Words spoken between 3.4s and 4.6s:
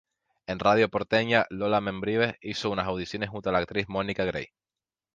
a la actriz Mónica Grey.